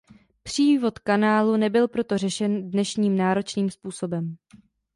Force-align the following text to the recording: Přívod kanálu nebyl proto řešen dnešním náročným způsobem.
Přívod 0.43 0.99
kanálu 0.99 1.57
nebyl 1.57 1.87
proto 1.87 2.17
řešen 2.17 2.71
dnešním 2.71 3.17
náročným 3.17 3.69
způsobem. 3.69 4.35